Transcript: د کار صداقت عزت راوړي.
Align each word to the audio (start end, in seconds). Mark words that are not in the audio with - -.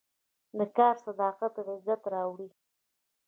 د 0.57 0.59
کار 0.77 0.95
صداقت 1.05 1.53
عزت 1.71 2.01
راوړي. 2.13 2.49